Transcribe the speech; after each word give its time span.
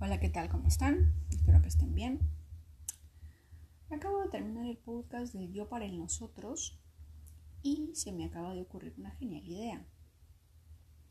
Hola, 0.00 0.20
¿qué 0.20 0.28
tal? 0.28 0.48
¿Cómo 0.48 0.68
están? 0.68 1.12
Espero 1.28 1.60
que 1.60 1.66
estén 1.66 1.92
bien. 1.92 2.20
Acabo 3.90 4.22
de 4.22 4.28
terminar 4.28 4.64
el 4.66 4.76
podcast 4.76 5.34
del 5.34 5.52
Yo 5.52 5.68
para 5.68 5.86
el 5.86 5.98
Nosotros 5.98 6.78
y 7.64 7.90
se 7.96 8.12
me 8.12 8.24
acaba 8.24 8.54
de 8.54 8.62
ocurrir 8.62 8.94
una 8.96 9.10
genial 9.10 9.44
idea. 9.44 9.84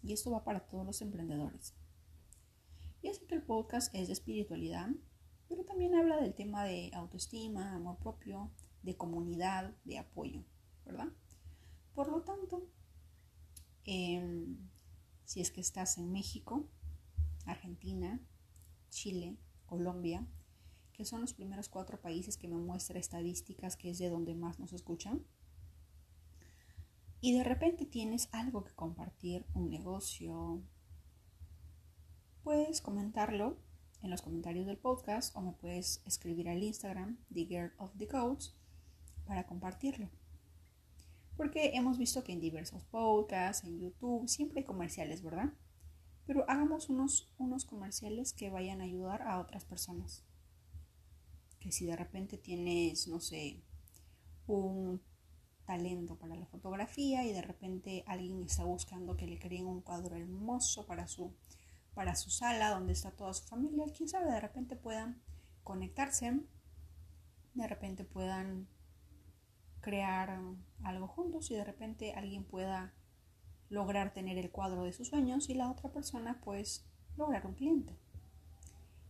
Y 0.03 0.13
esto 0.13 0.31
va 0.31 0.45
para 0.45 0.61
todos 0.61 0.85
los 0.85 1.01
emprendedores. 1.01 1.73
Ya 3.03 3.13
sé 3.13 3.25
que 3.25 3.35
el 3.35 3.41
podcast 3.41 3.93
es 3.93 4.07
de 4.07 4.13
espiritualidad, 4.13 4.87
pero 5.49 5.65
también 5.65 5.93
habla 5.93 6.21
del 6.21 6.33
tema 6.33 6.63
de 6.63 6.89
autoestima, 6.93 7.73
amor 7.73 7.97
propio, 7.97 8.51
de 8.83 8.95
comunidad, 8.95 9.75
de 9.83 9.97
apoyo, 9.97 10.45
¿verdad? 10.85 11.09
Por 11.93 12.09
lo 12.09 12.21
tanto, 12.21 12.65
em, 13.83 14.55
si 15.25 15.41
es 15.41 15.51
que 15.51 15.59
estás 15.59 15.97
en 15.97 16.09
México, 16.13 16.69
Argentina, 17.45 18.21
Chile, 18.89 19.37
Colombia, 19.65 20.25
que 20.93 21.05
son 21.05 21.21
los 21.21 21.33
primeros 21.33 21.69
cuatro 21.69 22.01
países 22.01 22.37
que 22.37 22.47
me 22.47 22.57
muestra 22.57 22.99
estadísticas 22.99 23.77
que 23.77 23.89
es 23.89 23.99
de 23.99 24.09
donde 24.09 24.33
más 24.33 24.59
nos 24.59 24.73
escuchan. 24.73 25.23
Y 27.21 27.37
de 27.37 27.43
repente 27.43 27.85
tienes 27.85 28.29
algo 28.31 28.63
que 28.63 28.73
compartir, 28.73 29.45
un 29.53 29.69
negocio, 29.69 30.61
puedes 32.43 32.81
comentarlo 32.81 33.57
en 34.01 34.09
los 34.09 34.21
comentarios 34.21 34.65
del 34.65 34.77
podcast 34.77 35.35
o 35.35 35.41
me 35.41 35.51
puedes 35.51 36.01
escribir 36.05 36.47
al 36.47 36.63
Instagram, 36.63 37.17
The 37.33 37.71
para 39.25 39.45
compartirlo. 39.45 40.09
Porque 41.35 41.71
hemos 41.75 41.97
visto 41.97 42.23
que 42.23 42.31
en 42.31 42.39
diversos 42.39 42.83
podcasts, 42.85 43.67
en 43.67 43.79
YouTube, 43.79 44.27
siempre 44.27 44.61
hay 44.61 44.65
comerciales, 44.65 45.21
¿verdad? 45.21 45.53
Pero 46.27 46.43
hagamos 46.49 46.89
unos, 46.89 47.33
unos 47.37 47.63
comerciales 47.63 48.33
que 48.33 48.49
vayan 48.49 48.81
a 48.81 48.83
ayudar 48.83 49.21
a 49.21 49.39
otras 49.39 49.63
personas. 49.63 50.25
Que 51.59 51.71
si 51.71 51.85
de 51.85 51.95
repente 51.95 52.37
tienes, 52.37 53.07
no 53.07 53.21
sé, 53.21 53.63
un 54.45 55.01
talento 55.65 56.17
para 56.17 56.35
la 56.35 56.45
fotografía 56.45 57.25
y 57.25 57.31
de 57.31 57.41
repente 57.41 58.03
alguien 58.07 58.43
está 58.43 58.65
buscando 58.65 59.15
que 59.15 59.25
le 59.25 59.39
creen 59.39 59.67
un 59.67 59.81
cuadro 59.81 60.17
hermoso 60.17 60.85
para 60.85 61.07
su, 61.07 61.33
para 61.93 62.15
su 62.15 62.29
sala 62.29 62.71
donde 62.71 62.93
está 62.93 63.11
toda 63.11 63.33
su 63.33 63.45
familia, 63.45 63.85
quién 63.95 64.07
sabe, 64.07 64.31
de 64.31 64.39
repente 64.39 64.75
puedan 64.75 65.21
conectarse, 65.63 66.39
de 67.53 67.67
repente 67.67 68.03
puedan 68.03 68.67
crear 69.81 70.39
algo 70.83 71.07
juntos 71.07 71.51
y 71.51 71.55
de 71.55 71.63
repente 71.63 72.13
alguien 72.13 72.43
pueda 72.43 72.93
lograr 73.69 74.13
tener 74.13 74.37
el 74.37 74.51
cuadro 74.51 74.83
de 74.83 74.93
sus 74.93 75.09
sueños 75.09 75.49
y 75.49 75.53
la 75.53 75.69
otra 75.69 75.91
persona 75.91 76.39
pues 76.43 76.85
lograr 77.17 77.45
un 77.45 77.53
cliente. 77.53 77.97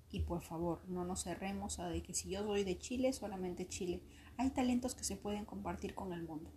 Y 0.10 0.22
por 0.22 0.42
favor, 0.42 0.88
no 0.88 1.04
nos 1.04 1.24
cerremos 1.24 1.80
a 1.80 1.90
de 1.90 2.02
que 2.02 2.14
si 2.14 2.30
yo 2.30 2.44
soy 2.44 2.64
de 2.64 2.78
Chile, 2.78 3.12
solamente 3.12 3.68
Chile. 3.68 4.02
Hay 4.38 4.52
talentos 4.52 4.96
que 4.96 5.04
se 5.04 5.18
pueden 5.18 5.46
compartir 5.46 5.96
con 5.96 6.14
el 6.14 6.24
mundo. 6.24 6.52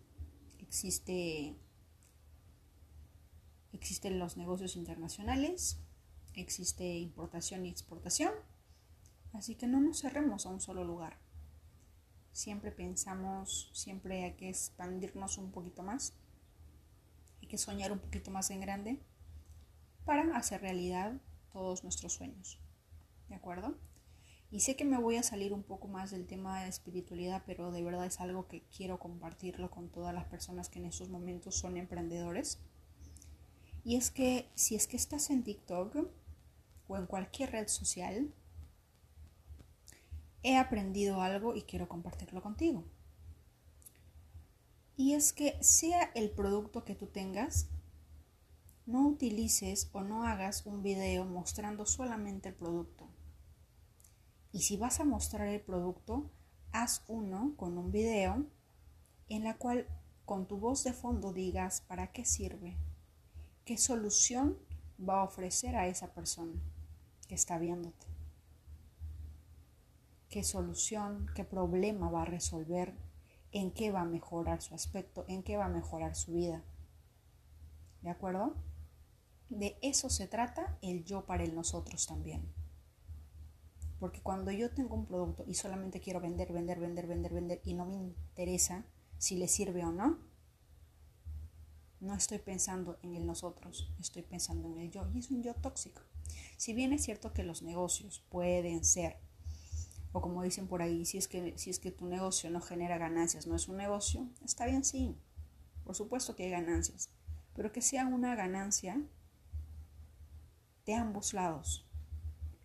Existe 0.59 1.57
existen 3.73 4.19
los 4.19 4.37
negocios 4.37 4.77
internacionales, 4.77 5.79
existe 6.35 6.99
importación 6.99 7.67
y 7.67 7.71
exportación. 7.71 8.33
Así 9.33 9.55
que 9.55 9.67
no 9.67 9.81
nos 9.81 10.01
cerremos 10.01 10.47
a 10.47 10.51
un 10.51 10.61
solo 10.61 10.85
lugar. 10.85 11.19
Siempre 12.33 12.73
pensamos, 12.73 13.71
siempre 13.73 14.25
hay 14.25 14.35
que 14.35 14.49
expandirnos 14.49 15.39
un 15.39 15.51
poquito 15.51 15.83
más 15.83 16.15
que 17.51 17.59
soñar 17.59 17.91
un 17.91 17.99
poquito 17.99 18.31
más 18.31 18.51
en 18.51 18.61
grande 18.61 19.03
para 20.05 20.37
hacer 20.37 20.61
realidad 20.61 21.21
todos 21.53 21.83
nuestros 21.83 22.15
sueños. 22.15 22.61
¿De 23.29 23.35
acuerdo? 23.35 23.77
Y 24.53 24.61
sé 24.61 24.77
que 24.77 24.85
me 24.85 24.99
voy 24.99 25.17
a 25.17 25.23
salir 25.23 25.53
un 25.53 25.65
poco 25.65 25.89
más 25.89 26.11
del 26.11 26.27
tema 26.27 26.63
de 26.63 26.69
espiritualidad, 26.69 27.43
pero 27.47 27.73
de 27.73 27.83
verdad 27.83 28.07
es 28.07 28.21
algo 28.21 28.47
que 28.47 28.63
quiero 28.77 28.99
compartirlo 28.99 29.71
con 29.71 29.91
todas 29.91 30.15
las 30.15 30.27
personas 30.27 30.69
que 30.69 30.79
en 30.79 30.87
estos 30.87 31.09
momentos 31.09 31.57
son 31.57 31.77
emprendedores. 31.77 32.61
Y 33.85 33.97
es 33.97 34.11
que 34.11 34.49
si 34.55 34.77
es 34.77 34.87
que 34.87 34.97
estás 34.97 35.31
en 35.31 35.43
TikTok 35.43 35.97
o 36.87 36.97
en 36.97 37.07
cualquier 37.07 37.51
red 37.51 37.69
social, 37.69 38.33
he 40.43 40.57
aprendido 40.57 41.21
algo 41.21 41.55
y 41.55 41.63
quiero 41.63 41.89
compartirlo 41.89 42.43
contigo. 42.43 42.85
Y 44.97 45.15
es 45.15 45.33
que 45.33 45.63
sea 45.63 46.11
el 46.15 46.31
producto 46.31 46.85
que 46.85 46.95
tú 46.95 47.07
tengas, 47.07 47.69
no 48.87 49.07
utilices 49.07 49.89
o 49.93 50.03
no 50.03 50.25
hagas 50.25 50.67
un 50.67 50.83
video 50.83 51.25
mostrando 51.25 51.87
solamente 51.87 52.49
el 52.49 52.55
producto. 52.55 53.09
Y 54.53 54.63
si 54.63 54.77
vas 54.77 55.01
a 55.01 55.05
mostrar 55.05 55.47
el 55.49 55.61
producto, 55.61 56.31
haz 56.73 57.05
uno 57.09 57.55
con 57.57 57.79
un 57.79 57.93
video 57.93 58.47
en 59.29 59.45
la 59.45 59.57
cual 59.57 59.87
con 60.25 60.47
tu 60.47 60.59
voz 60.59 60.85
de 60.85 60.93
fondo 60.93 61.33
digas 61.33 61.83
para 61.83 62.13
qué 62.13 62.25
sirve, 62.25 62.77
qué 63.65 63.77
solución 63.79 64.59
va 65.01 65.21
a 65.21 65.25
ofrecer 65.25 65.77
a 65.77 65.87
esa 65.87 66.13
persona 66.13 66.61
que 67.29 67.35
está 67.35 67.59
viéndote, 67.59 68.07
qué 70.29 70.43
solución, 70.43 71.27
qué 71.35 71.45
problema 71.45 72.11
va 72.11 72.23
a 72.23 72.27
resolver 72.27 72.95
en 73.53 73.73
qué 73.73 73.91
va 73.91 74.03
a 74.03 74.05
mejorar 74.05 74.63
su 74.63 74.75
aspecto, 74.75 75.25
en 75.29 75.43
qué 75.43 75.57
va 75.57 75.67
a 75.67 75.69
mejorar 75.69 76.15
su 76.15 76.33
vida. 76.33 76.63
¿De 78.03 78.11
acuerdo? 78.11 78.55
De 79.49 79.79
eso 79.83 80.09
se 80.09 80.29
trata 80.29 80.79
el 80.81 81.05
yo 81.05 81.27
para 81.27 81.45
el 81.45 81.55
nosotros 81.55 82.07
también. 82.07 82.53
Porque 83.99 84.23
cuando 84.23 84.51
yo 84.51 84.71
tengo 84.71 84.95
un 84.95 85.07
producto 85.07 85.45
y 85.47 85.55
solamente 85.55 86.01
quiero 86.01 86.21
vender, 86.21 86.53
vender, 86.53 86.81
vender, 86.81 87.07
vender, 87.07 87.35
vender 87.35 87.61
y 87.65 87.75
no 87.75 87.85
me 87.85 87.97
interesa 87.97 88.87
si 89.19 89.37
le 89.37 89.49
sirve 89.49 89.85
o 89.85 89.93
no, 89.93 90.19
no 92.01 92.15
estoy 92.15 92.39
pensando 92.39 92.99
en 93.03 93.15
el 93.15 93.27
nosotros, 93.27 93.93
estoy 94.01 94.23
pensando 94.23 94.69
en 94.69 94.79
el 94.79 94.91
yo. 94.91 95.07
Y 95.13 95.19
es 95.19 95.31
un 95.31 95.43
yo 95.43 95.55
tóxico. 95.55 96.01
Si 96.57 96.73
bien 96.73 96.93
es 96.95 97.05
cierto 97.05 97.35
que 97.35 97.43
los 97.43 97.63
negocios 97.63 98.25
pueden 98.31 98.85
ser 98.85 99.19
o 100.13 100.21
como 100.21 100.43
dicen 100.43 100.67
por 100.67 100.83
ahí, 100.83 101.05
si 101.05 101.19
es, 101.19 101.29
que, 101.29 101.57
si 101.57 101.71
es 101.71 101.79
que 101.79 101.93
tu 101.93 102.07
negocio 102.07 102.51
no 102.51 102.61
genera 102.61 102.99
ganancias, 102.99 103.47
no 103.47 103.55
es 103.55 103.69
un 103.69 103.77
negocio, 103.77 104.29
está 104.45 104.67
bien, 104.67 104.85
sí. 104.85 105.17
Por 105.85 105.95
supuesto 105.95 106.35
que 106.35 106.45
hay 106.45 106.51
ganancias, 106.51 107.11
pero 107.55 107.73
que 107.73 107.83
sea 107.83 108.07
una 108.07 108.35
ganancia 108.35 109.01
de 110.87 110.95
ambos 110.95 111.33
lados, 111.33 111.87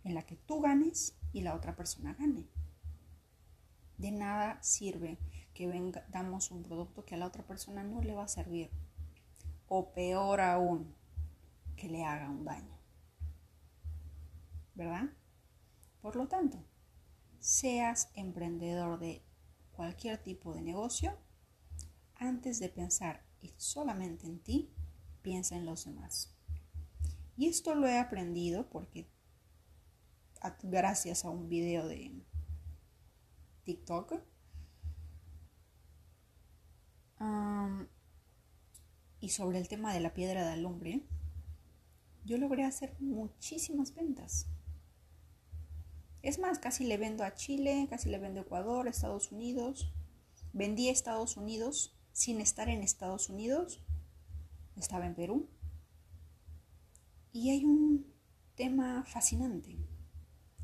en 0.03 0.15
la 0.15 0.23
que 0.23 0.35
tú 0.35 0.61
ganes 0.61 1.15
y 1.33 1.41
la 1.41 1.55
otra 1.55 1.75
persona 1.75 2.15
gane. 2.17 2.47
De 3.97 4.11
nada 4.11 4.61
sirve 4.61 5.19
que 5.53 5.67
vendamos 5.67 6.51
un 6.51 6.63
producto 6.63 7.05
que 7.05 7.15
a 7.15 7.17
la 7.17 7.27
otra 7.27 7.45
persona 7.45 7.83
no 7.83 8.01
le 8.01 8.13
va 8.13 8.23
a 8.23 8.27
servir, 8.27 8.71
o 9.67 9.91
peor 9.93 10.41
aún, 10.41 10.95
que 11.75 11.89
le 11.89 12.03
haga 12.03 12.29
un 12.29 12.43
daño. 12.43 12.77
¿Verdad? 14.73 15.09
Por 16.01 16.15
lo 16.15 16.27
tanto, 16.27 16.63
seas 17.45 18.09
emprendedor 18.15 18.97
de 18.97 19.23
cualquier 19.71 20.17
tipo 20.17 20.55
de 20.55 20.63
negocio, 20.63 21.15
antes 22.15 22.57
de 22.57 22.69
pensar 22.69 23.23
solamente 23.57 24.25
en 24.25 24.39
ti, 24.39 24.73
piensa 25.21 25.55
en 25.55 25.67
los 25.67 25.85
demás. 25.85 26.35
Y 27.37 27.47
esto 27.47 27.75
lo 27.75 27.85
he 27.85 27.99
aprendido 27.99 28.67
porque 28.67 29.07
gracias 30.63 31.23
a 31.23 31.29
un 31.29 31.47
video 31.47 31.87
de 31.87 32.19
TikTok 33.63 34.15
y 39.19 39.29
sobre 39.29 39.59
el 39.59 39.67
tema 39.67 39.93
de 39.93 39.99
la 39.99 40.15
piedra 40.15 40.43
de 40.47 40.53
alumbre, 40.53 41.05
yo 42.23 42.39
logré 42.39 42.63
hacer 42.63 42.95
muchísimas 42.99 43.93
ventas. 43.93 44.47
Es 46.25 46.39
más, 46.39 46.57
casi 46.57 46.85
le 46.85 46.97
vendo 46.97 47.23
a 47.23 47.35
Chile, 47.35 47.85
casi 47.87 48.09
le 48.09 48.17
vendo 48.17 48.39
a 48.39 48.43
Ecuador, 48.43 48.87
Estados 48.87 49.31
Unidos. 49.31 49.93
Vendí 50.53 50.89
a 50.89 50.91
Estados 50.91 51.37
Unidos 51.37 51.95
sin 52.13 52.41
estar 52.41 52.67
en 52.67 52.81
Estados 52.81 53.29
Unidos. 53.29 53.79
Estaba 54.75 55.05
en 55.05 55.13
Perú. 55.13 55.47
Y 57.31 57.51
hay 57.51 57.63
un 57.63 58.11
tema 58.55 59.05
fascinante. 59.05 59.77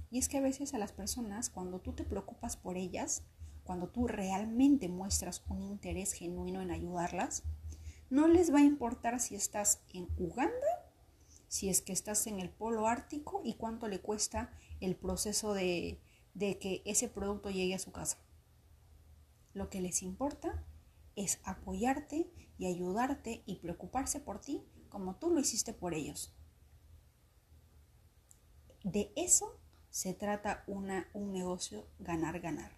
Y 0.09 0.17
es 0.17 0.29
que 0.29 0.39
a 0.39 0.41
veces 0.41 0.73
a 0.73 0.79
las 0.79 0.93
personas, 0.93 1.51
cuando 1.51 1.79
tú 1.79 1.93
te 1.93 2.05
preocupas 2.05 2.57
por 2.57 2.75
ellas, 2.75 3.21
cuando 3.63 3.87
tú 3.87 4.07
realmente 4.07 4.89
muestras 4.89 5.43
un 5.47 5.61
interés 5.61 6.13
genuino 6.13 6.63
en 6.63 6.71
ayudarlas, 6.71 7.43
no 8.09 8.27
les 8.27 8.51
va 8.51 8.61
a 8.61 8.63
importar 8.63 9.19
si 9.19 9.35
estás 9.35 9.83
en 9.93 10.07
Uganda, 10.17 10.89
si 11.47 11.69
es 11.69 11.83
que 11.83 11.93
estás 11.93 12.25
en 12.25 12.39
el 12.39 12.49
polo 12.49 12.87
ártico 12.87 13.43
y 13.45 13.53
cuánto 13.53 13.87
le 13.87 14.01
cuesta 14.01 14.57
el 14.81 14.95
proceso 14.95 15.53
de, 15.53 16.01
que 16.37 16.81
ese 16.85 17.07
producto 17.07 17.49
llegue 17.49 17.75
a 17.75 17.79
su 17.79 17.91
casa. 17.91 18.17
Lo 19.53 19.69
que 19.69 19.79
les 19.79 20.01
importa 20.01 20.65
es 21.15 21.39
apoyarte 21.43 22.29
y 22.57 22.65
ayudarte 22.65 23.43
y 23.45 23.57
preocuparse 23.57 24.19
por 24.19 24.41
ti 24.41 24.63
como 24.89 25.15
tú 25.15 25.29
lo 25.29 25.39
hiciste 25.39 25.73
por 25.73 25.93
ellos. 25.93 26.35
De 28.83 29.13
eso 29.15 29.59
se 29.89 30.13
trata 30.13 30.63
una, 30.67 31.07
un 31.13 31.31
negocio 31.31 31.87
ganar-ganar. 31.99 32.75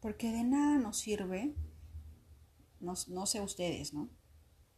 Porque 0.00 0.30
de 0.30 0.44
nada 0.44 0.78
nos 0.78 0.98
sirve, 0.98 1.54
no, 2.80 2.94
sé 2.96 3.40
ustedes, 3.40 3.94
¿no? 3.94 4.10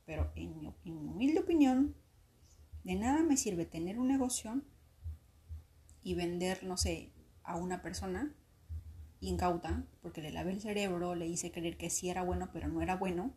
Pero 0.04 0.30
en 0.36 0.56
mi, 0.56 0.66
en 0.84 1.02
mi 1.02 1.08
humilde 1.08 1.40
opinión, 1.40 1.96
de 2.84 2.94
nada 2.94 3.24
me 3.24 3.36
sirve 3.36 3.66
tener 3.66 3.98
un 3.98 4.06
negocio 4.06 4.62
y 6.06 6.14
vender, 6.14 6.62
no 6.62 6.76
sé, 6.76 7.10
a 7.42 7.56
una 7.56 7.82
persona 7.82 8.32
incauta, 9.18 9.84
porque 10.02 10.22
le 10.22 10.30
lavé 10.30 10.52
el 10.52 10.60
cerebro, 10.60 11.16
le 11.16 11.26
hice 11.26 11.50
creer 11.50 11.76
que 11.76 11.90
sí 11.90 12.08
era 12.08 12.22
bueno, 12.22 12.48
pero 12.52 12.68
no 12.68 12.80
era 12.80 12.94
bueno, 12.94 13.34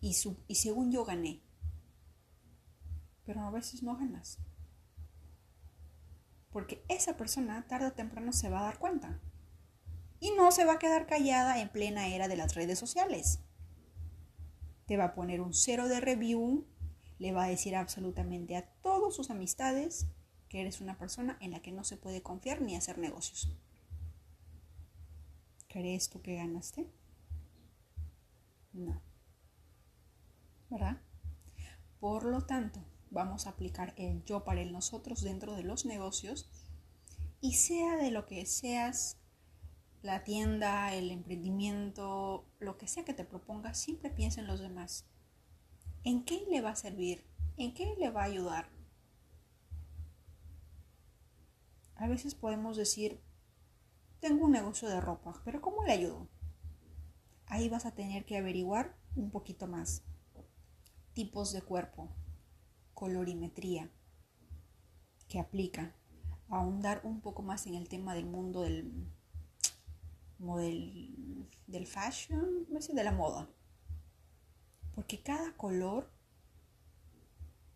y, 0.00 0.16
y 0.46 0.54
según 0.54 0.92
yo 0.92 1.04
gané. 1.04 1.42
Pero 3.26 3.40
a 3.40 3.50
veces 3.50 3.82
no 3.82 3.96
ganas. 3.96 4.38
Porque 6.52 6.84
esa 6.88 7.16
persona 7.16 7.66
tarde 7.66 7.88
o 7.88 7.92
temprano 7.92 8.32
se 8.32 8.50
va 8.50 8.60
a 8.60 8.66
dar 8.66 8.78
cuenta. 8.78 9.18
Y 10.20 10.30
no 10.36 10.52
se 10.52 10.64
va 10.64 10.74
a 10.74 10.78
quedar 10.78 11.08
callada 11.08 11.60
en 11.60 11.70
plena 11.70 12.06
era 12.06 12.28
de 12.28 12.36
las 12.36 12.54
redes 12.54 12.78
sociales. 12.78 13.40
Te 14.86 14.96
va 14.96 15.06
a 15.06 15.14
poner 15.16 15.40
un 15.40 15.54
cero 15.54 15.88
de 15.88 15.98
review, 15.98 16.68
le 17.18 17.32
va 17.32 17.46
a 17.46 17.48
decir 17.48 17.74
absolutamente 17.74 18.54
a 18.54 18.64
todos 18.80 19.16
sus 19.16 19.30
amistades 19.30 20.06
que 20.48 20.60
eres 20.60 20.80
una 20.80 20.98
persona 20.98 21.36
en 21.40 21.52
la 21.52 21.60
que 21.60 21.72
no 21.72 21.84
se 21.84 21.96
puede 21.96 22.22
confiar 22.22 22.60
ni 22.60 22.76
hacer 22.76 22.98
negocios. 22.98 23.50
¿Crees 25.68 26.08
tú 26.08 26.22
que 26.22 26.36
ganaste? 26.36 26.90
No. 28.72 29.02
¿Verdad? 30.70 31.00
Por 32.00 32.24
lo 32.24 32.46
tanto, 32.46 32.84
vamos 33.10 33.46
a 33.46 33.50
aplicar 33.50 33.94
el 33.96 34.24
yo 34.24 34.44
para 34.44 34.60
el 34.60 34.72
nosotros 34.72 35.22
dentro 35.22 35.54
de 35.54 35.62
los 35.62 35.84
negocios 35.84 36.48
y 37.40 37.54
sea 37.54 37.96
de 37.96 38.10
lo 38.10 38.26
que 38.26 38.46
seas, 38.46 39.18
la 40.02 40.24
tienda, 40.24 40.94
el 40.94 41.10
emprendimiento, 41.10 42.46
lo 42.58 42.78
que 42.78 42.88
sea 42.88 43.04
que 43.04 43.14
te 43.14 43.24
propongas, 43.24 43.78
siempre 43.78 44.10
piensa 44.10 44.40
en 44.40 44.46
los 44.46 44.60
demás. 44.60 45.06
¿En 46.04 46.24
qué 46.24 46.46
le 46.50 46.60
va 46.60 46.70
a 46.70 46.76
servir? 46.76 47.26
¿En 47.56 47.74
qué 47.74 47.94
le 47.98 48.10
va 48.10 48.22
a 48.22 48.26
ayudar? 48.26 48.77
A 51.98 52.06
veces 52.06 52.36
podemos 52.36 52.76
decir, 52.76 53.20
tengo 54.20 54.44
un 54.44 54.52
negocio 54.52 54.88
de 54.88 55.00
ropa, 55.00 55.42
pero 55.44 55.60
¿cómo 55.60 55.82
le 55.84 55.92
ayudo? 55.92 56.28
Ahí 57.46 57.68
vas 57.68 57.86
a 57.86 57.94
tener 57.94 58.24
que 58.24 58.36
averiguar 58.36 58.96
un 59.16 59.32
poquito 59.32 59.66
más. 59.66 60.04
Tipos 61.12 61.52
de 61.52 61.60
cuerpo, 61.60 62.08
colorimetría 62.94 63.90
que 65.26 65.40
aplica, 65.40 65.96
ahondar 66.48 67.00
un 67.02 67.20
poco 67.20 67.42
más 67.42 67.66
en 67.66 67.74
el 67.74 67.88
tema 67.88 68.14
del 68.14 68.26
mundo 68.26 68.62
del 68.62 69.12
model, 70.38 71.48
del 71.66 71.86
fashion, 71.88 72.64
de 72.68 73.04
la 73.04 73.12
moda. 73.12 73.50
Porque 74.94 75.20
cada 75.20 75.56
color 75.56 76.12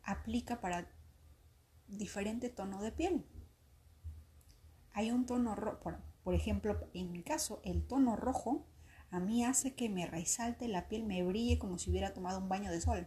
aplica 0.04 0.60
para 0.60 0.88
diferente 1.88 2.50
tono 2.50 2.80
de 2.80 2.92
piel. 2.92 3.26
Hay 4.94 5.10
un 5.10 5.26
tono 5.26 5.54
rojo, 5.54 5.98
por, 6.22 6.34
ejemplo, 6.34 6.88
en 6.94 7.12
mi 7.12 7.22
caso, 7.22 7.60
el 7.64 7.86
tono 7.86 8.16
rojo 8.16 8.66
a 9.10 9.20
mí 9.20 9.44
hace 9.44 9.74
que 9.74 9.88
me 9.88 10.06
resalte 10.06 10.68
la 10.68 10.88
piel, 10.88 11.04
me 11.04 11.22
brille 11.22 11.58
como 11.58 11.78
si 11.78 11.90
hubiera 11.90 12.14
tomado 12.14 12.38
un 12.38 12.48
baño 12.48 12.70
de 12.70 12.80
sol. 12.80 13.06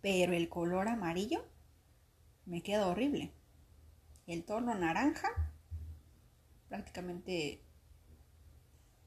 Pero 0.00 0.32
el 0.32 0.48
color 0.48 0.88
amarillo 0.88 1.44
me 2.46 2.62
queda 2.62 2.86
horrible. 2.86 3.32
El 4.26 4.44
tono 4.44 4.74
naranja 4.74 5.28
prácticamente 6.68 7.64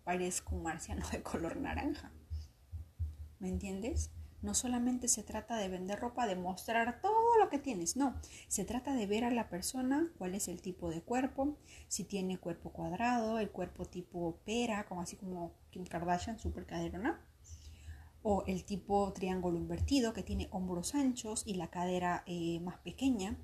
parezco 0.03 0.56
un 0.56 0.63
marciano 0.63 1.07
de 1.09 1.21
color 1.21 1.57
naranja. 1.57 2.12
¿Me 3.39 3.50
entiendes? 3.50 4.12
No 4.41 4.53
solamente 4.53 5.07
se 5.07 5.23
trata 5.23 5.57
de 5.57 5.68
vender 5.68 6.00
ropa, 6.00 6.27
de 6.27 6.35
mostrar 6.35 7.01
todo 7.01 7.26
lo 7.37 7.49
que 7.49 7.59
tienes, 7.59 7.95
no. 7.95 8.15
Se 8.47 8.65
trata 8.65 8.93
de 8.93 9.07
ver 9.07 9.23
a 9.23 9.31
la 9.31 9.49
persona 9.49 10.11
cuál 10.17 10.35
es 10.35 10.47
el 10.47 10.61
tipo 10.61 10.89
de 10.89 11.01
cuerpo, 11.01 11.57
si 11.87 12.03
tiene 12.03 12.37
cuerpo 12.37 12.71
cuadrado, 12.71 13.39
el 13.39 13.51
cuerpo 13.51 13.85
tipo 13.85 14.39
pera, 14.45 14.85
como 14.85 15.01
así 15.01 15.15
como 15.15 15.53
Kim 15.71 15.85
Kardashian, 15.85 16.39
super 16.39 16.65
caderona, 16.65 17.21
o 18.21 18.43
el 18.47 18.65
tipo 18.65 19.13
triángulo 19.13 19.57
invertido 19.57 20.13
que 20.13 20.23
tiene 20.23 20.47
hombros 20.51 20.95
anchos 20.95 21.43
y 21.45 21.53
la 21.53 21.69
cadera 21.69 22.23
eh, 22.25 22.59
más 22.59 22.77
pequeña. 22.79 23.37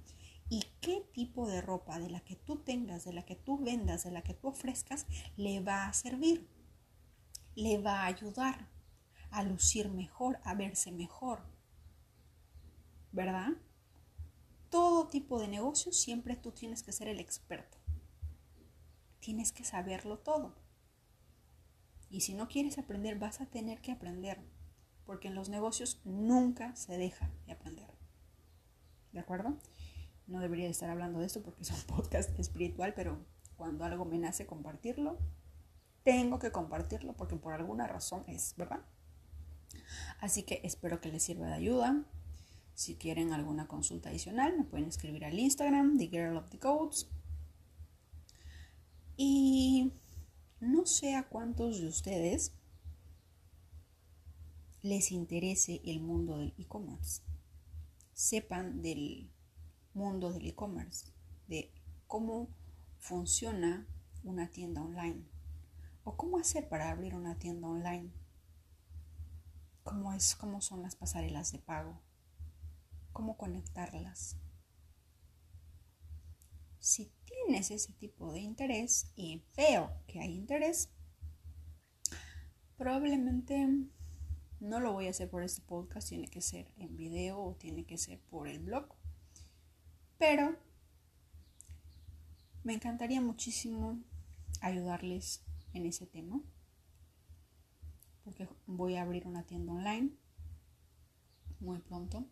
Y 0.49 0.65
qué 0.81 1.03
tipo 1.13 1.47
de 1.47 1.61
ropa 1.61 1.99
de 1.99 2.09
la 2.09 2.19
que 2.19 2.35
tú 2.35 2.57
tengas, 2.57 3.05
de 3.05 3.13
la 3.13 3.23
que 3.23 3.35
tú 3.35 3.57
vendas, 3.57 4.03
de 4.03 4.11
la 4.11 4.21
que 4.21 4.33
tú 4.33 4.49
ofrezcas, 4.49 5.07
le 5.37 5.61
va 5.61 5.87
a 5.87 5.93
servir, 5.93 6.47
le 7.55 7.77
va 7.79 8.01
a 8.01 8.07
ayudar 8.07 8.67
a 9.31 9.43
lucir 9.43 9.89
mejor, 9.89 10.39
a 10.43 10.53
verse 10.53 10.91
mejor. 10.91 11.41
¿Verdad? 13.11 13.53
Todo 14.73 15.05
tipo 15.05 15.39
de 15.39 15.47
negocio 15.47 15.93
siempre 15.93 16.35
tú 16.35 16.51
tienes 16.51 16.81
que 16.81 16.91
ser 16.91 17.07
el 17.07 17.19
experto. 17.19 17.77
Tienes 19.19 19.51
que 19.51 19.63
saberlo 19.63 20.17
todo. 20.17 20.55
Y 22.09 22.21
si 22.21 22.33
no 22.33 22.47
quieres 22.47 22.79
aprender, 22.79 23.19
vas 23.19 23.39
a 23.39 23.45
tener 23.45 23.81
que 23.81 23.91
aprender. 23.91 24.39
Porque 25.05 25.27
en 25.27 25.35
los 25.35 25.49
negocios 25.49 26.01
nunca 26.05 26.75
se 26.75 26.97
deja 26.97 27.29
de 27.45 27.51
aprender. 27.51 27.87
¿De 29.11 29.19
acuerdo? 29.19 29.59
No 30.25 30.39
debería 30.39 30.69
estar 30.69 30.89
hablando 30.89 31.19
de 31.19 31.27
esto 31.27 31.43
porque 31.43 31.61
es 31.61 31.69
un 31.69 31.81
podcast 31.95 32.39
espiritual, 32.39 32.95
pero 32.95 33.23
cuando 33.55 33.85
algo 33.85 34.05
me 34.05 34.17
nace 34.17 34.47
compartirlo, 34.47 35.19
tengo 36.01 36.39
que 36.39 36.51
compartirlo 36.51 37.13
porque 37.13 37.35
por 37.35 37.53
alguna 37.53 37.85
razón 37.85 38.23
es, 38.27 38.55
¿verdad? 38.57 38.83
Así 40.19 40.41
que 40.41 40.61
espero 40.63 40.99
que 40.99 41.11
les 41.11 41.21
sirva 41.21 41.45
de 41.45 41.53
ayuda. 41.53 42.03
Si 42.75 42.95
quieren 42.95 43.33
alguna 43.33 43.67
consulta 43.67 44.09
adicional, 44.09 44.57
me 44.57 44.63
pueden 44.63 44.87
escribir 44.87 45.25
al 45.25 45.37
Instagram, 45.37 45.97
The 45.97 46.07
Girl 46.07 46.37
of 46.37 46.49
the 46.49 46.59
Codes. 46.59 47.07
Y 49.15 49.91
no 50.59 50.85
sé 50.85 51.15
a 51.15 51.27
cuántos 51.27 51.79
de 51.79 51.87
ustedes 51.87 52.53
les 54.81 55.11
interese 55.11 55.81
el 55.85 55.99
mundo 55.99 56.37
del 56.37 56.53
e-commerce. 56.57 57.21
Sepan 58.13 58.81
del 58.81 59.29
mundo 59.93 60.31
del 60.31 60.47
e-commerce, 60.47 61.11
de 61.47 61.71
cómo 62.07 62.49
funciona 62.97 63.87
una 64.23 64.49
tienda 64.49 64.81
online 64.81 65.23
o 66.03 66.15
cómo 66.15 66.37
hacer 66.37 66.67
para 66.69 66.89
abrir 66.89 67.15
una 67.15 67.37
tienda 67.37 67.67
online 67.67 68.11
cómo 69.83 70.13
es, 70.13 70.35
cómo 70.35 70.61
son 70.61 70.81
las 70.81 70.95
pasarelas 70.95 71.51
de 71.51 71.59
pago, 71.59 71.99
cómo 73.13 73.37
conectarlas. 73.37 74.37
Si 76.79 77.13
tienes 77.23 77.71
ese 77.71 77.93
tipo 77.93 78.33
de 78.33 78.41
interés 78.41 79.11
y 79.15 79.41
veo 79.55 79.93
que 80.05 80.19
hay 80.19 80.35
interés, 80.35 80.89
probablemente 82.75 83.69
no 84.59 84.79
lo 84.79 84.91
voy 84.91 85.07
a 85.07 85.11
hacer 85.11 85.29
por 85.29 85.43
este 85.43 85.61
podcast, 85.61 86.09
tiene 86.09 86.27
que 86.27 86.41
ser 86.41 86.73
en 86.77 86.97
video 86.97 87.41
o 87.41 87.55
tiene 87.55 87.85
que 87.85 87.97
ser 87.97 88.19
por 88.19 88.47
el 88.49 88.59
blog. 88.59 88.87
Pero 90.17 90.57
me 92.63 92.73
encantaría 92.73 93.21
muchísimo 93.21 94.01
ayudarles 94.61 95.43
en 95.73 95.85
ese 95.85 96.05
tema 96.05 96.41
porque 98.23 98.47
voy 98.65 98.95
a 98.95 99.01
abrir 99.01 99.27
una 99.27 99.43
tienda 99.43 99.73
online 99.73 100.11
muy 101.59 101.79
pronto. 101.79 102.25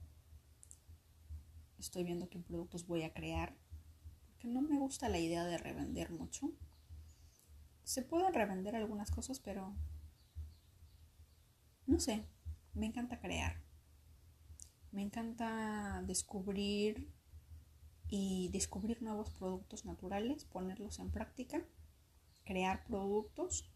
Estoy 1.82 2.04
viendo 2.04 2.30
qué 2.30 2.38
productos 2.38 2.86
voy 2.86 3.02
a 3.02 3.12
crear, 3.12 3.58
porque 4.28 4.48
no 4.48 4.62
me 4.62 4.78
gusta 4.78 5.10
la 5.10 5.18
idea 5.18 5.46
de 5.46 5.58
revender 5.58 6.12
mucho. 6.12 6.52
Se 7.84 8.04
pueden 8.04 8.32
revender 8.36 8.76
algunas 8.76 9.10
cosas, 9.10 9.40
pero 9.40 9.76
no 11.88 12.00
sé, 12.00 12.24
me 12.76 12.86
encanta 12.86 13.20
crear. 13.20 13.64
Me 14.92 15.02
encanta 15.02 16.04
descubrir 16.06 17.12
y 18.10 18.50
descubrir 18.50 19.02
nuevos 19.02 19.32
productos 19.32 19.84
naturales, 19.84 20.46
ponerlos 20.46 21.00
en 21.00 21.10
práctica, 21.10 21.66
crear 22.44 22.86
productos 22.86 23.74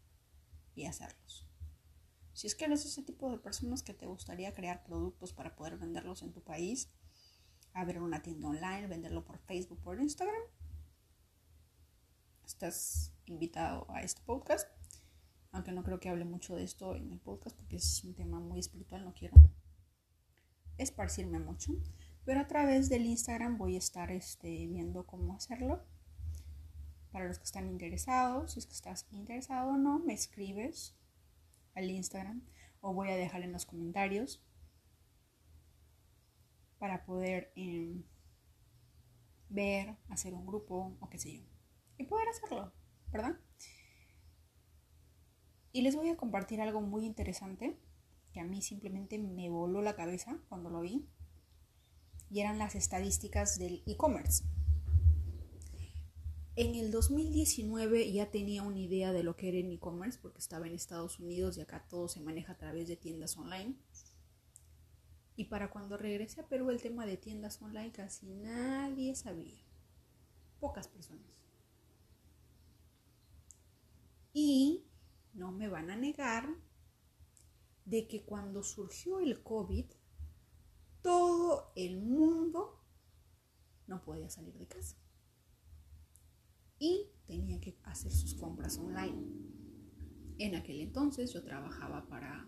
y 0.76 0.86
hacerlos. 0.86 1.48
Si 2.34 2.46
es 2.46 2.54
que 2.54 2.66
eres 2.66 2.86
ese 2.86 3.02
tipo 3.02 3.32
de 3.32 3.40
personas 3.40 3.82
que 3.82 3.96
te 3.96 4.06
gustaría 4.06 4.54
crear 4.54 4.84
productos 4.84 5.34
para 5.34 5.56
poder 5.56 5.80
venderlos 5.80 6.22
en 6.22 6.34
tu 6.34 6.44
país, 6.44 6.92
abrir 7.75 8.01
una 8.01 8.22
tienda 8.22 8.48
online, 8.48 8.88
venderlo 8.88 9.24
por 9.25 9.38
Facebook, 9.39 9.82
por 9.82 10.01
Instagram, 10.01 10.41
estás 12.46 13.13
invitado 13.25 13.86
a 13.89 14.01
este 14.01 14.22
podcast. 14.22 14.67
Aunque 15.51 15.72
no 15.72 15.84
creo 15.84 16.00
que 16.00 16.10
hable 16.10 16.25
mucho 16.25 16.55
de 16.55 16.63
esto 16.63 16.96
en 16.96 17.12
el 17.12 17.20
podcast 17.20 17.55
porque 17.55 17.75
es 17.75 18.03
un 18.03 18.13
tema 18.13 18.39
muy 18.39 18.60
espiritual, 18.60 19.03
no 19.03 19.13
quiero 19.13 19.36
esparcirme 20.77 21.39
mucho. 21.39 21.74
Pero 22.24 22.39
a 22.39 22.48
través 22.48 22.89
del 22.89 23.05
Instagram 23.05 23.58
voy 23.58 23.75
a 23.75 23.79
estar 23.79 24.10
este, 24.12 24.67
viendo 24.67 25.05
cómo 25.05 25.34
hacerlo. 25.34 25.86
Para 27.12 27.27
los 27.27 27.38
que 27.38 27.46
están 27.46 27.70
interesados, 27.70 28.53
si 28.53 28.60
es 28.60 28.67
que 28.67 28.74
estás 28.74 29.05
interesado 29.12 29.72
o 29.72 29.77
no, 29.77 30.00
me 30.00 30.13
escribes 30.13 30.98
al 31.74 31.89
Instagram 31.89 32.46
o 32.82 32.94
voy 32.94 33.10
a 33.10 33.15
dejar 33.15 33.41
en 33.44 33.51
los 33.51 33.65
comentarios 33.65 34.45
para 36.79 37.05
poder 37.05 37.51
em, 37.55 38.03
ver, 39.50 39.96
hacer 40.10 40.34
un 40.34 40.46
grupo 40.46 40.98
o 41.00 41.10
qué 41.10 41.17
sé 41.17 41.34
yo. 41.38 41.44
Y 41.98 42.05
poder 42.05 42.27
hacerlo, 42.29 42.74
¿verdad? 43.12 43.39
Y 45.72 45.82
les 45.82 45.96
voy 45.96 46.10
a 46.10 46.17
compartir 46.17 46.62
algo 46.62 46.82
muy 46.82 47.05
interesante 47.05 47.77
que 48.32 48.39
a 48.39 48.46
mí 48.46 48.62
simplemente 48.62 49.17
me 49.17 49.50
voló 49.50 49.82
la 49.82 49.96
cabeza 49.96 50.38
cuando 50.50 50.70
lo 50.70 50.82
vi. 50.82 51.08
Y 52.29 52.39
eran 52.39 52.58
las 52.58 52.75
estadísticas 52.75 53.58
del 53.60 53.84
e-commerce. 53.86 54.44
En 56.58 56.75
el 56.75 56.91
2019 56.91 58.12
ya 58.13 58.32
tenía 58.32 58.63
una 58.63 58.79
idea 58.79 59.12
de 59.12 59.24
lo 59.24 59.36
que 59.36 59.50
era 59.50 59.58
el 59.58 59.72
e-commerce 59.72 60.17
porque 60.22 60.39
estaba 60.39 60.67
en 60.67 60.74
Estados 60.74 61.20
Unidos 61.20 61.58
y 61.58 61.62
acá 61.62 61.86
todo 61.89 62.08
se 62.08 62.22
maneja 62.22 62.53
a 62.53 62.58
través 62.58 62.88
de 62.88 62.96
tiendas 62.96 63.38
online. 63.38 63.75
Y 65.36 65.46
para 65.46 65.70
cuando 65.70 65.98
regresé 65.98 66.42
a 66.42 66.48
Perú 66.48 66.70
el 66.70 66.82
tema 66.82 67.06
de 67.06 67.18
tiendas 67.18 67.62
online 67.62 67.92
casi 67.92 68.27
nadie 68.27 69.15
sabía. 69.15 69.62
Pocas 70.60 70.88
personas. 70.88 71.25
Y 74.34 74.86
no 75.34 75.51
me 75.51 75.68
van 75.68 75.89
a 75.92 75.96
negar 75.96 76.48
de 77.86 78.08
que 78.08 78.24
cuando 78.24 78.63
surgió 78.63 79.20
el 79.20 79.44
COVID, 79.44 79.86
todo 81.01 81.72
el 81.75 82.01
mundo 82.01 82.82
no 83.88 84.04
podía 84.04 84.30
salir 84.30 84.58
de 84.58 84.68
casa. 84.68 84.98
Y 86.80 87.10
tenía 87.27 87.60
que 87.62 87.77
hacer 87.84 88.12
sus 88.12 88.34
compras 88.36 88.77
online. 88.77 89.24
En 90.38 90.56
aquel 90.56 90.82
entonces 90.82 91.32
yo 91.32 91.44
trabajaba 91.44 92.08
para 92.08 92.48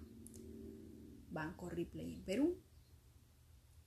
Banco 1.30 1.70
Ripley 1.70 2.16
en 2.16 2.24
Perú, 2.24 2.58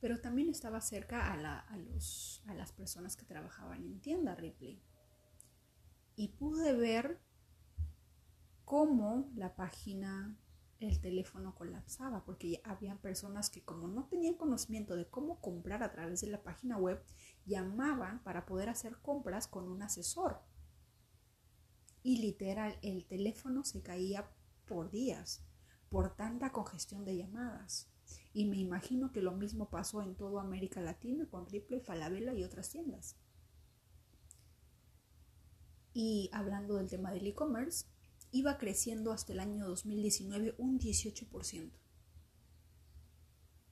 pero 0.01 0.21
también 0.21 0.49
estaba 0.49 0.81
cerca 0.81 1.33
a, 1.33 1.59
a, 1.61 1.77
los, 1.77 2.43
a 2.47 2.55
las 2.55 2.73
personas 2.73 3.17
que 3.17 3.27
trabajaban 3.27 3.85
en 3.85 4.01
tienda 4.01 4.35
Ripley. 4.35 4.83
Y 6.17 6.29
pude 6.29 6.75
ver 6.75 7.21
cómo 8.65 9.31
la 9.35 9.55
página 9.57 10.37
el 10.81 11.01
teléfono 11.01 11.55
colapsaba 11.55 12.25
porque 12.25 12.63
había 12.65 12.97
personas 12.97 13.51
que 13.51 13.63
como 13.63 13.87
no 13.87 14.07
tenían 14.07 14.35
conocimiento 14.35 14.97
de 14.97 15.09
cómo 15.09 15.39
comprar 15.41 15.83
a 15.83 15.93
través 15.93 16.23
de 16.23 16.29
la 16.29 16.43
página 16.43 16.79
web, 16.79 17.05
llamaban 17.45 18.23
para 18.23 18.47
poder 18.47 18.71
hacer 18.71 18.97
compras 19.03 19.47
con 19.47 19.69
un 19.69 19.83
asesor. 19.83 20.41
Y 22.03 22.23
literal, 22.23 22.79
el 22.81 23.05
teléfono 23.05 23.63
se 23.63 23.83
caía 23.83 24.31
por 24.67 24.91
días 24.91 25.45
por 25.91 26.17
tanta 26.17 26.53
congestión 26.53 27.05
de 27.05 27.17
llamadas. 27.17 27.91
Y 28.33 28.47
me 28.47 28.59
imagino 28.59 29.13
que 29.13 29.23
lo 29.23 29.33
mismo 29.33 29.71
pasó 29.71 30.03
en 30.03 30.15
toda 30.15 30.43
América 30.43 30.81
Latina 30.81 31.27
con 31.31 31.47
Ripley, 31.47 31.81
Falabella 31.81 32.35
y 32.35 32.45
otras 32.45 32.71
tiendas. 32.71 33.17
Y 35.93 36.31
hablando 36.33 36.77
del 36.77 36.89
tema 36.89 37.11
del 37.11 37.27
e-commerce, 37.27 37.87
iba 38.31 38.59
creciendo 38.59 39.13
hasta 39.13 39.33
el 39.33 39.41
año 39.41 39.67
2019 39.67 40.55
un 40.59 40.79
18%. 40.79 41.71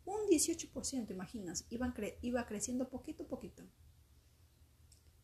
Un 0.04 0.26
18%, 0.28 1.10
imaginas, 1.10 1.66
iba 1.70 2.46
creciendo 2.46 2.88
poquito 2.88 3.24
a 3.24 3.28
poquito. 3.28 3.62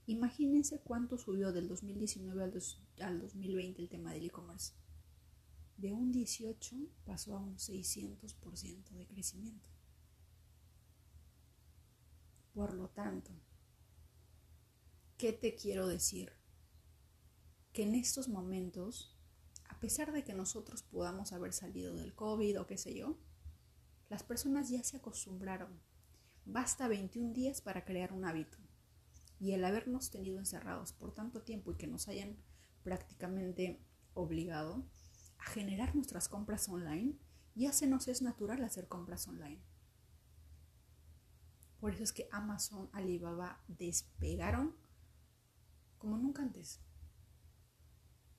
Imagínense 0.07 0.81
cuánto 0.81 1.17
subió 1.17 1.53
del 1.53 1.67
2019 1.67 2.43
al, 2.43 2.63
al 3.01 3.21
2020 3.21 3.81
el 3.81 3.89
tema 3.89 4.13
del 4.13 4.27
e-commerce. 4.27 4.75
De 5.77 5.93
un 5.93 6.13
18 6.13 6.77
pasó 7.05 7.37
a 7.37 7.41
un 7.41 7.57
600% 7.57 8.91
de 8.91 9.07
crecimiento. 9.07 9.69
Por 12.53 12.75
lo 12.75 12.89
tanto, 12.89 13.33
¿qué 15.17 15.33
te 15.33 15.55
quiero 15.55 15.89
decir? 15.89 16.33
Que 17.73 17.83
en 17.83 17.97
estos 17.97 18.29
momentos 18.29 19.15
a 19.69 19.81
pesar 19.81 20.13
de 20.13 20.25
que 20.25 20.35
nosotros 20.35 20.83
podamos 20.83 21.33
haber 21.33 21.53
salido 21.53 21.95
del 21.95 22.15
COVID 22.15 22.61
o 22.61 22.67
qué 22.67 22.79
sé 22.79 22.95
yo, 22.95 23.19
las 24.09 24.23
personas 24.23 24.71
ya 24.71 24.83
se 24.83 24.97
acostumbraron. 24.97 25.81
Basta 26.47 26.89
21 26.89 27.33
días 27.33 27.61
para 27.61 27.85
crear 27.85 28.13
un 28.13 28.25
hábito. 28.25 28.59
Y 29.41 29.53
el 29.53 29.65
habernos 29.65 30.11
tenido 30.11 30.39
encerrados 30.39 30.93
por 30.93 31.13
tanto 31.13 31.43
tiempo 31.43 31.73
y 31.73 31.77
que 31.77 31.87
nos 31.87 32.09
hayan 32.09 32.37
prácticamente 32.83 33.85
obligado 34.15 34.87
a 35.39 35.45
generar 35.51 35.95
nuestras 35.95 36.29
compras 36.29 36.69
online, 36.69 37.19
ya 37.55 37.73
se 37.73 37.87
nos 37.87 38.09
es 38.09 38.23
natural 38.23 38.63
hacer 38.65 38.89
compras 38.89 39.29
online. 39.29 39.61
Por 41.81 41.93
eso 41.93 42.03
es 42.03 42.13
que 42.13 42.29
Amazon, 42.33 42.89
Alibaba 42.93 43.63
despegaron 43.69 44.75
como 45.99 46.17
nunca 46.17 46.43
antes. 46.43 46.81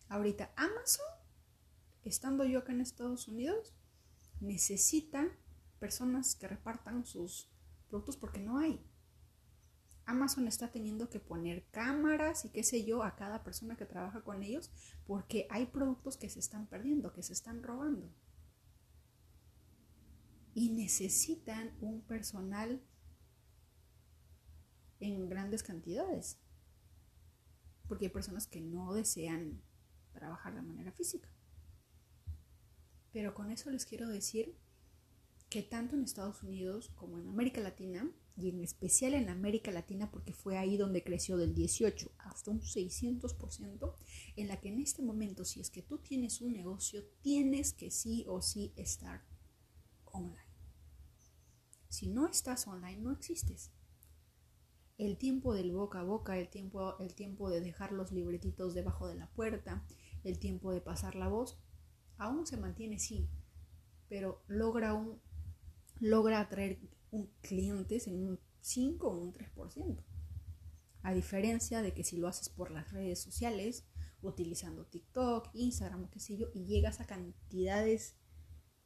Ahorita 0.10 0.52
Amazon 0.56 1.06
estando 2.06 2.46
yo 2.46 2.60
acá 2.60 2.72
en 2.72 2.82
Estados 2.82 3.28
Unidos, 3.28 3.74
necesita 4.40 5.28
personas 5.80 6.36
que 6.36 6.48
repartan 6.48 7.06
sus 7.06 7.50
productos 7.90 8.16
porque 8.16 8.40
no 8.40 8.60
hay. 8.60 8.86
Amazon 10.06 10.48
está 10.48 10.72
teniendo 10.72 11.10
que 11.10 11.20
poner 11.20 11.66
cámaras 11.72 12.46
y 12.46 12.50
qué 12.50 12.64
sé 12.64 12.86
yo 12.86 13.04
a 13.04 13.16
cada 13.16 13.44
persona 13.44 13.76
que 13.76 13.86
trabaja 13.86 14.24
con 14.24 14.44
ellos 14.44 14.72
porque 15.08 15.48
hay 15.50 15.66
productos 15.66 16.18
que 16.18 16.30
se 16.30 16.40
están 16.40 16.68
perdiendo, 16.68 17.14
que 17.14 17.24
se 17.24 17.34
están 17.34 17.64
robando. 17.64 18.14
Y 20.54 20.70
necesitan 20.70 21.76
un 21.82 22.02
personal 22.02 22.82
en 25.00 25.28
grandes 25.28 25.64
cantidades. 25.64 26.40
Porque 27.88 28.06
hay 28.06 28.12
personas 28.12 28.48
que 28.48 28.62
no 28.62 28.94
desean 28.94 29.62
trabajar 30.14 30.56
de 30.56 30.62
manera 30.62 30.92
física. 30.92 31.30
Pero 33.12 33.34
con 33.34 33.52
eso 33.52 33.70
les 33.70 33.86
quiero 33.86 34.08
decir 34.08 34.58
que 35.50 35.62
tanto 35.62 35.96
en 35.96 36.04
Estados 36.04 36.44
Unidos 36.44 36.90
como 36.96 37.18
en 37.18 37.28
América 37.28 37.62
Latina, 37.62 38.10
y 38.38 38.50
en 38.50 38.60
especial 38.62 39.14
en 39.14 39.30
América 39.30 39.72
Latina 39.72 40.12
porque 40.12 40.34
fue 40.34 40.58
ahí 40.58 40.78
donde 40.78 41.04
creció 41.04 41.38
del 41.38 41.56
18 41.56 42.12
hasta 42.18 42.52
un 42.52 42.62
600%, 42.62 43.94
en 44.36 44.48
la 44.48 44.60
que 44.60 44.70
en 44.70 44.82
este 44.82 45.02
momento 45.02 45.46
si 45.46 45.62
es 45.62 45.70
que 45.70 45.82
tú 45.82 46.00
tienes 46.00 46.42
un 46.42 46.54
negocio, 46.54 47.04
tienes 47.22 47.74
que 47.74 47.92
sí 47.92 48.26
o 48.28 48.42
sí 48.42 48.74
estar 48.76 49.24
online. 50.06 50.44
Si 51.88 52.08
no 52.08 52.28
estás 52.28 52.68
online, 52.68 52.98
no 52.98 53.12
existes. 53.12 53.72
El 54.98 55.18
tiempo 55.18 55.54
del 55.54 55.72
boca 55.72 56.02
a 56.02 56.04
boca, 56.04 56.38
el 56.38 56.50
tiempo, 56.50 56.98
el 57.00 57.14
tiempo 57.16 57.50
de 57.50 57.62
dejar 57.62 57.92
los 57.94 58.12
libretitos 58.12 58.74
debajo 58.74 59.08
de 59.08 59.16
la 59.16 59.30
puerta, 59.32 59.86
el 60.24 60.40
tiempo 60.40 60.72
de 60.72 60.82
pasar 60.82 61.16
la 61.16 61.30
voz, 61.30 61.58
aún 62.18 62.46
se 62.48 62.58
mantiene, 62.58 63.00
sí, 63.00 63.30
pero 64.10 64.44
logra, 64.48 64.94
un, 64.94 65.22
logra 66.00 66.40
atraer 66.40 66.80
un 67.12 67.32
clientes 67.42 68.08
en 68.08 68.28
un 68.28 68.40
5 68.62 69.08
o 69.08 69.18
un 69.18 69.34
3%. 69.34 70.04
A 71.04 71.14
diferencia 71.14 71.82
de 71.82 71.94
que 71.94 72.04
si 72.04 72.18
lo 72.18 72.28
haces 72.28 72.50
por 72.50 72.72
las 72.72 72.92
redes 72.92 73.20
sociales, 73.20 73.86
utilizando 74.22 74.86
TikTok, 74.86 75.50
Instagram, 75.54 76.10
qué 76.10 76.20
sé 76.20 76.38
yo, 76.38 76.48
y 76.54 76.66
llegas 76.66 77.00
a 77.00 77.06
cantidades 77.06 78.18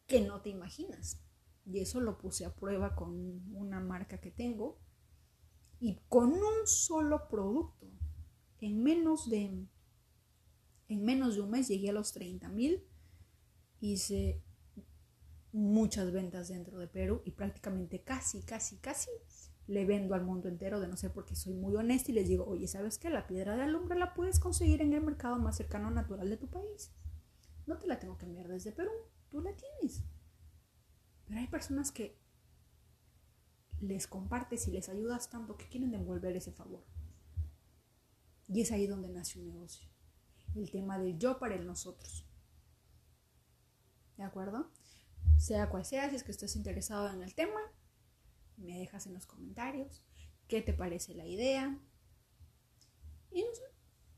que 0.06 0.22
no 0.22 0.42
te 0.42 0.50
imaginas. 0.50 1.22
Y 1.66 1.80
eso 1.80 2.02
lo 2.02 2.18
puse 2.18 2.46
a 2.46 2.56
prueba 2.56 2.96
con 2.96 3.56
una 3.56 3.80
marca 3.80 4.20
que 4.20 4.32
tengo 4.32 4.80
y 5.80 6.00
con 6.10 6.34
un 6.34 6.66
solo 6.66 7.28
producto. 7.30 7.90
En 8.60 8.84
menos 8.84 9.30
de, 9.30 9.66
en 10.88 11.06
menos 11.06 11.36
de 11.36 11.42
un 11.42 11.52
mes 11.52 11.68
llegué 11.68 11.90
a 11.90 11.94
los 11.94 12.12
30 12.12 12.50
mil 12.50 12.86
hice 13.82 14.44
muchas 15.52 16.12
ventas 16.12 16.50
dentro 16.50 16.80
de 16.80 16.88
Perú 16.88 17.22
y 17.26 17.32
prácticamente 17.32 18.02
casi, 18.02 18.42
casi, 18.44 18.78
casi 18.78 19.10
le 19.68 19.86
vendo 19.86 20.16
al 20.16 20.24
mundo 20.24 20.50
entero 20.50 20.80
de 20.80 20.88
no 20.88 20.98
sé 20.98 21.10
porque 21.12 21.36
soy 21.36 21.54
muy 21.54 21.76
honesta 21.76 22.12
y 22.12 22.16
les 22.16 22.28
digo, 22.28 22.46
oye, 22.46 22.68
¿sabes 22.68 22.98
qué? 22.98 23.10
La 23.10 23.28
piedra 23.28 23.56
de 23.56 23.64
alumbre 23.64 23.98
la 23.98 24.16
puedes 24.16 24.40
conseguir 24.40 24.82
en 24.82 24.94
el 24.94 25.02
mercado 25.02 25.38
más 25.38 25.58
cercano 25.58 25.92
natural 25.92 26.28
de 26.28 26.38
tu 26.38 26.48
país. 26.48 26.92
No 27.68 27.78
te 27.78 27.86
la 27.86 28.00
tengo 28.00 28.18
que 28.18 28.26
enviar 28.26 28.48
desde 28.48 28.72
Perú, 28.72 28.92
tú 29.30 29.42
la 29.42 29.52
tienes. 29.56 30.04
Pero 31.28 31.40
hay 31.40 31.48
personas 31.48 31.92
que 31.92 32.18
les 33.80 34.08
compartes 34.08 34.68
y 34.68 34.72
les 34.72 34.90
ayudas 34.90 35.30
tanto 35.30 35.56
que 35.56 35.68
quieren 35.68 35.92
devolver 35.92 36.36
ese 36.36 36.52
favor. 36.52 36.84
Y 38.48 38.62
es 38.62 38.72
ahí 38.72 38.88
donde 38.88 39.10
nace 39.10 39.40
un 39.40 39.46
negocio. 39.46 39.88
El 40.56 40.72
tema 40.72 40.98
del 40.98 41.20
yo 41.20 41.38
para 41.38 41.54
el 41.54 41.68
nosotros. 41.68 42.26
¿De 44.18 44.24
acuerdo? 44.24 44.72
Sea 45.38 45.70
cual 45.70 45.86
sea, 45.86 46.10
si 46.10 46.16
es 46.16 46.24
que 46.24 46.32
estés 46.32 46.56
interesado 46.56 47.10
en 47.10 47.24
el 47.24 47.34
tema, 47.34 47.60
me 48.58 48.78
dejas 48.78 49.08
en 49.08 49.14
los 49.14 49.26
comentarios 49.26 50.04
qué 50.48 50.62
te 50.62 50.74
parece 50.74 51.14
la 51.14 51.26
idea. 51.26 51.80
Y 53.32 53.44
no 53.44 53.54
sé, 53.54 53.64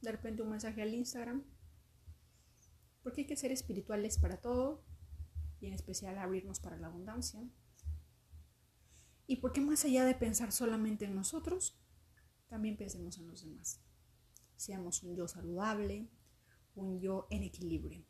de 0.02 0.12
repente 0.12 0.42
un 0.42 0.50
mensaje 0.50 0.82
al 0.82 0.94
Instagram. 0.94 1.44
Porque 3.04 3.22
hay 3.22 3.28
que 3.28 3.36
ser 3.36 3.52
espirituales 3.52 4.18
para 4.18 4.38
todo 4.38 4.84
y 5.60 5.68
en 5.68 5.74
especial 5.74 6.18
abrirnos 6.18 6.60
para 6.60 6.78
la 6.78 6.88
abundancia. 6.88 7.42
Y 9.28 9.38
porque 9.38 9.62
más 9.62 9.86
allá 9.86 10.06
de 10.06 10.16
pensar 10.16 10.52
solamente 10.52 11.06
en 11.06 11.16
nosotros, 11.16 11.80
también 12.48 12.78
pensemos 12.78 13.18
en 13.18 13.28
los 13.28 13.44
demás. 13.44 13.82
Seamos 14.56 15.04
un 15.04 15.16
yo 15.16 15.28
saludable, 15.28 16.10
un 16.76 17.00
yo 17.00 17.28
en 17.30 17.44
equilibrio. 17.44 18.06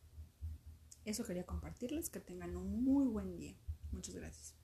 Eso 1.05 1.23
quería 1.23 1.45
compartirles, 1.45 2.09
que 2.09 2.19
tengan 2.19 2.55
un 2.55 2.83
muy 2.83 3.07
buen 3.07 3.35
día. 3.37 3.55
Muchas 3.91 4.15
gracias. 4.15 4.55